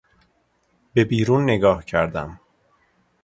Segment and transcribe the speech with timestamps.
[0.93, 2.39] به بیرون نگاه کردم.